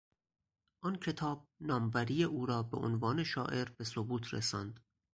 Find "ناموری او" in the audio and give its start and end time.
1.59-2.45